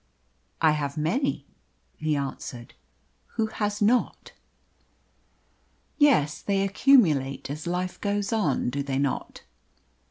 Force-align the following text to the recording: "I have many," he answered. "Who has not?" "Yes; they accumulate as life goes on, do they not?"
"I 0.63 0.71
have 0.71 0.97
many," 0.97 1.45
he 1.95 2.15
answered. 2.15 2.73
"Who 3.37 3.45
has 3.45 3.83
not?" 3.83 4.31
"Yes; 5.99 6.41
they 6.41 6.63
accumulate 6.63 7.51
as 7.51 7.67
life 7.67 8.01
goes 8.01 8.33
on, 8.33 8.71
do 8.71 8.81
they 8.81 8.97
not?" 8.97 9.43